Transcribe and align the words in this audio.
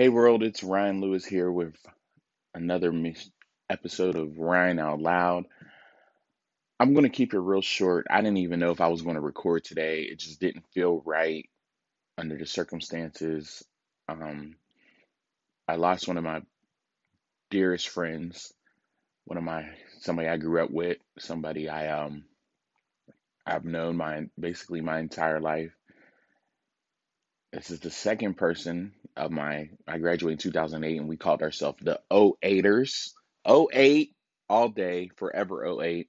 Hey 0.00 0.08
world, 0.08 0.42
it's 0.42 0.64
Ryan 0.64 1.02
Lewis 1.02 1.26
here 1.26 1.52
with 1.52 1.76
another 2.54 2.90
episode 3.68 4.16
of 4.16 4.38
Ryan 4.38 4.78
Out 4.78 4.98
Loud. 4.98 5.44
I'm 6.78 6.94
going 6.94 7.02
to 7.04 7.10
keep 7.10 7.34
it 7.34 7.38
real 7.38 7.60
short. 7.60 8.06
I 8.08 8.22
didn't 8.22 8.38
even 8.38 8.60
know 8.60 8.70
if 8.70 8.80
I 8.80 8.88
was 8.88 9.02
going 9.02 9.16
to 9.16 9.20
record 9.20 9.62
today. 9.62 10.04
It 10.04 10.18
just 10.18 10.40
didn't 10.40 10.64
feel 10.72 11.02
right 11.04 11.50
under 12.16 12.38
the 12.38 12.46
circumstances. 12.46 13.62
Um, 14.08 14.56
I 15.68 15.76
lost 15.76 16.08
one 16.08 16.16
of 16.16 16.24
my 16.24 16.40
dearest 17.50 17.90
friends, 17.90 18.54
one 19.26 19.36
of 19.36 19.44
my 19.44 19.68
somebody 19.98 20.28
I 20.28 20.38
grew 20.38 20.64
up 20.64 20.70
with, 20.70 20.96
somebody 21.18 21.68
I 21.68 22.04
um 22.04 22.24
I've 23.44 23.66
known 23.66 23.98
my 23.98 24.28
basically 24.40 24.80
my 24.80 24.98
entire 24.98 25.42
life. 25.42 25.76
This 27.52 27.70
is 27.70 27.80
the 27.80 27.90
second 27.90 28.38
person 28.38 28.94
of 29.16 29.30
my 29.30 29.70
I 29.86 29.98
graduated 29.98 30.44
in 30.44 30.52
2008 30.52 30.98
and 30.98 31.08
we 31.08 31.16
called 31.16 31.42
ourselves 31.42 31.78
the 31.82 32.00
08ers. 32.10 33.10
08 33.46 34.14
all 34.48 34.68
day, 34.68 35.10
forever 35.16 35.82
08. 35.82 36.08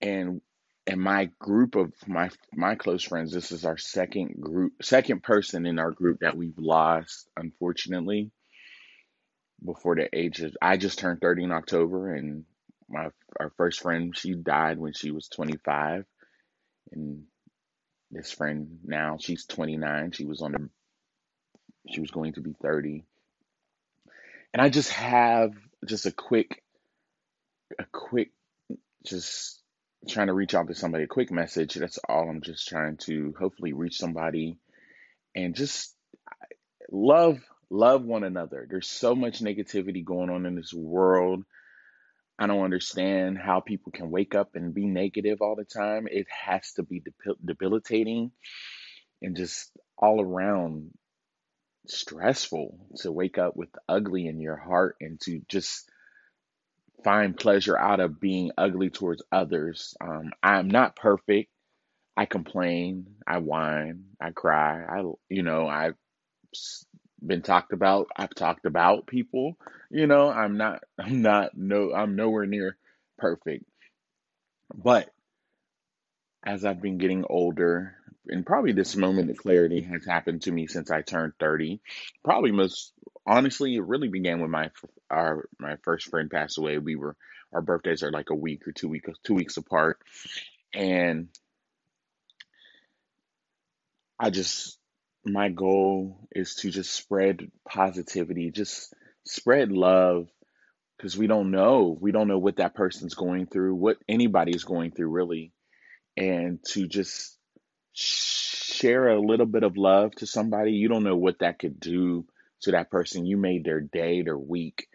And 0.00 0.40
and 0.86 1.00
my 1.00 1.30
group 1.38 1.76
of 1.76 1.92
my 2.06 2.30
my 2.52 2.74
close 2.74 3.04
friends, 3.04 3.32
this 3.32 3.52
is 3.52 3.64
our 3.64 3.78
second 3.78 4.40
group 4.40 4.72
second 4.82 5.22
person 5.22 5.66
in 5.66 5.78
our 5.78 5.92
group 5.92 6.20
that 6.20 6.36
we've 6.36 6.58
lost, 6.58 7.28
unfortunately, 7.36 8.30
before 9.64 9.94
the 9.94 10.08
age 10.16 10.40
of 10.40 10.56
I 10.60 10.76
just 10.76 10.98
turned 10.98 11.20
30 11.20 11.44
in 11.44 11.52
October 11.52 12.14
and 12.14 12.44
my 12.88 13.08
our 13.38 13.50
first 13.56 13.80
friend, 13.80 14.16
she 14.16 14.34
died 14.34 14.78
when 14.78 14.92
she 14.92 15.10
was 15.10 15.28
25. 15.28 16.04
And 16.92 17.24
this 18.10 18.30
friend 18.32 18.78
now, 18.84 19.16
she's 19.18 19.46
29. 19.46 20.12
She 20.12 20.26
was 20.26 20.42
on 20.42 20.52
the 20.52 20.68
she 21.88 22.00
was 22.00 22.10
going 22.10 22.34
to 22.34 22.40
be 22.40 22.54
30. 22.62 23.04
And 24.52 24.60
I 24.60 24.68
just 24.68 24.90
have 24.90 25.52
just 25.86 26.06
a 26.06 26.12
quick, 26.12 26.62
a 27.78 27.84
quick, 27.90 28.30
just 29.04 29.60
trying 30.08 30.26
to 30.26 30.32
reach 30.32 30.54
out 30.54 30.68
to 30.68 30.74
somebody, 30.74 31.04
a 31.04 31.08
quick 31.08 31.30
message. 31.30 31.74
That's 31.74 31.98
all 32.08 32.28
I'm 32.28 32.42
just 32.42 32.68
trying 32.68 32.98
to 32.98 33.34
hopefully 33.38 33.72
reach 33.72 33.96
somebody 33.96 34.58
and 35.34 35.54
just 35.54 35.94
love, 36.90 37.40
love 37.70 38.04
one 38.04 38.24
another. 38.24 38.66
There's 38.68 38.88
so 38.88 39.14
much 39.14 39.40
negativity 39.40 40.04
going 40.04 40.30
on 40.30 40.46
in 40.46 40.54
this 40.54 40.72
world. 40.74 41.44
I 42.38 42.46
don't 42.46 42.64
understand 42.64 43.38
how 43.38 43.60
people 43.60 43.92
can 43.92 44.10
wake 44.10 44.34
up 44.34 44.54
and 44.54 44.74
be 44.74 44.86
negative 44.86 45.40
all 45.40 45.54
the 45.54 45.64
time. 45.64 46.08
It 46.10 46.26
has 46.28 46.72
to 46.72 46.82
be 46.82 47.02
debilitating 47.44 48.32
and 49.20 49.36
just 49.36 49.70
all 49.96 50.20
around 50.20 50.90
stressful 51.86 52.78
to 52.98 53.12
wake 53.12 53.38
up 53.38 53.56
with 53.56 53.70
ugly 53.88 54.26
in 54.26 54.40
your 54.40 54.56
heart 54.56 54.96
and 55.00 55.20
to 55.22 55.40
just 55.48 55.88
find 57.04 57.36
pleasure 57.36 57.76
out 57.76 58.00
of 58.00 58.20
being 58.20 58.52
ugly 58.56 58.90
towards 58.90 59.22
others. 59.32 59.94
Um, 60.00 60.32
I'm 60.42 60.68
not 60.68 60.96
perfect. 60.96 61.50
I 62.16 62.26
complain, 62.26 63.16
I 63.26 63.38
whine, 63.38 64.04
I 64.20 64.30
cry. 64.30 64.84
I, 64.84 65.02
you 65.28 65.42
know, 65.42 65.66
I've 65.66 65.96
been 67.24 67.42
talked 67.42 67.72
about. 67.72 68.08
I've 68.16 68.34
talked 68.34 68.66
about 68.66 69.06
people. 69.06 69.56
You 69.90 70.06
know, 70.06 70.28
I'm 70.30 70.56
not. 70.56 70.82
I'm 70.98 71.22
not. 71.22 71.56
No, 71.56 71.92
I'm 71.92 72.16
nowhere 72.16 72.46
near 72.46 72.76
perfect. 73.18 73.64
But 74.74 75.10
as 76.44 76.64
I've 76.64 76.82
been 76.82 76.98
getting 76.98 77.24
older, 77.28 77.94
and 78.28 78.46
probably 78.46 78.72
this 78.72 78.96
moment 78.96 79.30
of 79.30 79.36
clarity 79.36 79.82
has 79.82 80.04
happened 80.04 80.42
to 80.42 80.52
me 80.52 80.66
since 80.66 80.90
I 80.90 81.02
turned 81.02 81.34
30. 81.40 81.80
Probably 82.24 82.52
most 82.52 82.92
honestly, 83.26 83.76
it 83.76 83.84
really 83.84 84.08
began 84.08 84.40
when 84.40 84.50
my 84.50 84.70
our 85.10 85.48
my 85.58 85.76
first 85.82 86.08
friend 86.08 86.30
passed 86.30 86.58
away. 86.58 86.78
We 86.78 86.96
were 86.96 87.16
our 87.52 87.62
birthdays 87.62 88.02
are 88.02 88.12
like 88.12 88.30
a 88.30 88.34
week 88.34 88.66
or 88.66 88.72
two 88.72 88.88
weeks 88.88 89.10
two 89.24 89.34
weeks 89.34 89.56
apart, 89.56 89.98
and 90.74 91.28
I 94.18 94.30
just 94.30 94.78
my 95.24 95.48
goal 95.48 96.28
is 96.32 96.56
to 96.56 96.70
just 96.70 96.92
spread 96.92 97.50
positivity, 97.68 98.50
just 98.50 98.92
spread 99.24 99.70
love 99.70 100.28
because 100.96 101.16
we 101.16 101.26
don't 101.26 101.50
know 101.50 101.96
we 102.00 102.12
don't 102.12 102.28
know 102.28 102.38
what 102.38 102.56
that 102.56 102.74
person's 102.74 103.14
going 103.14 103.46
through, 103.46 103.74
what 103.74 103.98
anybody's 104.08 104.64
going 104.64 104.92
through 104.92 105.08
really, 105.08 105.52
and 106.16 106.60
to 106.68 106.86
just 106.86 107.36
share 107.92 109.08
a 109.08 109.20
little 109.20 109.46
bit 109.46 109.62
of 109.62 109.76
love 109.76 110.12
to 110.16 110.26
somebody, 110.26 110.72
you 110.72 110.88
don't 110.88 111.04
know 111.04 111.16
what 111.16 111.40
that 111.40 111.58
could 111.58 111.78
do 111.78 112.26
to 112.62 112.72
that 112.72 112.90
person. 112.90 113.26
You 113.26 113.36
made 113.36 113.64
their 113.64 113.80
day, 113.80 114.22
their 114.22 114.38
week, 114.38 114.88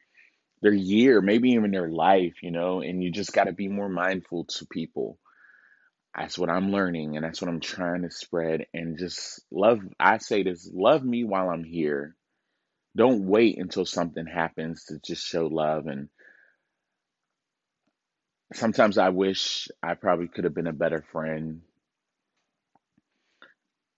their 0.61 0.73
year, 0.73 1.21
maybe 1.21 1.51
even 1.51 1.71
their 1.71 1.89
life, 1.89 2.41
you 2.41 2.51
know, 2.51 2.81
and 2.81 3.03
you 3.03 3.11
just 3.11 3.33
got 3.33 3.45
to 3.45 3.53
be 3.53 3.67
more 3.67 3.89
mindful 3.89 4.45
to 4.45 4.65
people. 4.65 5.19
That's 6.15 6.37
what 6.37 6.49
I'm 6.49 6.71
learning, 6.71 7.15
and 7.15 7.23
that's 7.23 7.41
what 7.41 7.49
I'm 7.49 7.59
trying 7.59 8.01
to 8.01 8.09
spread. 8.09 8.65
And 8.73 8.97
just 8.97 9.41
love, 9.51 9.79
I 9.99 10.17
say 10.17 10.41
this 10.41 10.69
love 10.73 11.03
me 11.03 11.23
while 11.23 11.49
I'm 11.49 11.63
here. 11.63 12.15
Don't 12.95 13.27
wait 13.27 13.59
until 13.59 13.85
something 13.85 14.25
happens 14.25 14.85
to 14.85 14.99
just 15.05 15.23
show 15.23 15.45
love. 15.45 15.85
And 15.85 16.09
sometimes 18.53 18.97
I 18.97 19.09
wish 19.09 19.67
I 19.83 19.93
probably 19.93 20.27
could 20.27 20.45
have 20.45 20.55
been 20.55 20.65
a 20.65 20.73
better 20.73 21.05
friend 21.11 21.61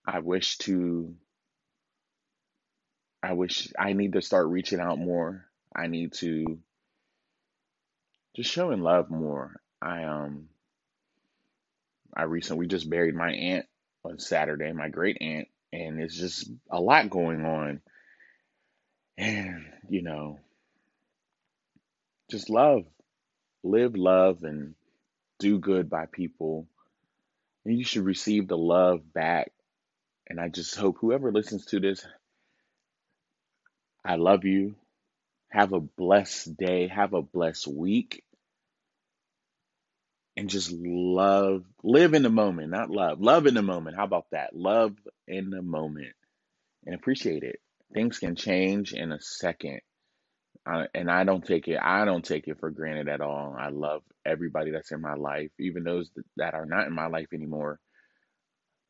I 0.05 0.19
wish 0.19 0.57
to, 0.59 1.15
I 3.21 3.33
wish 3.33 3.67
I 3.77 3.93
need 3.93 4.13
to 4.13 4.21
start 4.21 4.47
reaching 4.47 4.79
out 4.79 4.97
more. 4.97 5.45
I 5.75 5.87
need 5.87 6.13
to 6.13 6.59
just 8.35 8.51
showing 8.51 8.81
love 8.81 9.09
more. 9.09 9.59
I, 9.81 10.03
um, 10.05 10.49
I 12.15 12.23
recently, 12.23 12.67
just 12.67 12.89
buried 12.89 13.15
my 13.15 13.31
aunt 13.31 13.65
on 14.03 14.19
Saturday, 14.19 14.71
my 14.71 14.89
great 14.89 15.17
aunt, 15.21 15.47
and 15.71 16.01
it's 16.01 16.17
just 16.17 16.49
a 16.69 16.79
lot 16.79 17.09
going 17.09 17.45
on. 17.45 17.81
And, 19.17 19.65
you 19.89 20.01
know, 20.01 20.39
just 22.31 22.49
love, 22.49 22.85
live 23.63 23.95
love 23.95 24.43
and 24.43 24.75
do 25.39 25.59
good 25.59 25.89
by 25.89 26.05
people. 26.05 26.67
And 27.65 27.77
you 27.77 27.83
should 27.83 28.05
receive 28.05 28.47
the 28.47 28.57
love 28.57 29.13
back 29.13 29.51
and 30.29 30.39
I 30.39 30.47
just 30.47 30.75
hope 30.75 30.97
whoever 30.99 31.31
listens 31.31 31.65
to 31.67 31.79
this, 31.79 32.05
I 34.05 34.15
love 34.15 34.45
you. 34.45 34.75
Have 35.51 35.73
a 35.73 35.79
blessed 35.79 36.55
day. 36.57 36.87
Have 36.87 37.13
a 37.13 37.21
blessed 37.21 37.67
week. 37.67 38.23
And 40.37 40.49
just 40.49 40.71
love, 40.71 41.65
live 41.83 42.13
in 42.13 42.23
the 42.23 42.29
moment, 42.29 42.69
not 42.69 42.89
love. 42.89 43.19
Love 43.19 43.45
in 43.45 43.55
the 43.55 43.61
moment. 43.61 43.97
How 43.97 44.05
about 44.05 44.27
that? 44.31 44.55
Love 44.55 44.95
in 45.27 45.49
the 45.49 45.61
moment 45.61 46.13
and 46.85 46.95
appreciate 46.95 47.43
it. 47.43 47.59
Things 47.93 48.19
can 48.19 48.35
change 48.35 48.93
in 48.93 49.11
a 49.11 49.19
second. 49.19 49.81
And 50.93 51.09
I 51.09 51.23
don't 51.23 51.43
take 51.43 51.67
it. 51.67 51.79
I 51.81 52.05
don't 52.05 52.23
take 52.23 52.47
it 52.47 52.59
for 52.59 52.69
granted 52.69 53.09
at 53.09 53.21
all. 53.21 53.55
I 53.59 53.69
love 53.69 54.03
everybody 54.25 54.71
that's 54.71 54.91
in 54.91 55.01
my 55.01 55.15
life, 55.15 55.49
even 55.59 55.83
those 55.83 56.09
that 56.37 56.53
are 56.53 56.67
not 56.67 56.85
in 56.85 56.93
my 56.93 57.07
life 57.07 57.33
anymore. 57.33 57.79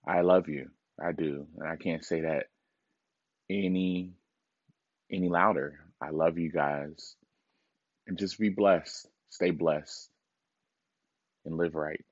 I 0.06 0.22
love 0.22 0.50
you. 0.50 0.70
I 1.04 1.12
do. 1.12 1.48
And 1.58 1.68
I 1.68 1.76
can't 1.76 2.04
say 2.04 2.22
that 2.22 2.48
any 3.50 4.14
any 5.12 5.30
louder. 5.30 5.80
I 6.02 6.12
love 6.12 6.38
you 6.38 6.52
guys. 6.52 7.16
And 8.08 8.18
just 8.18 8.40
be 8.40 8.50
blessed. 8.50 9.08
Stay 9.30 9.52
blessed. 9.52 10.10
And 11.46 11.58
live 11.58 11.76
right. 11.76 12.04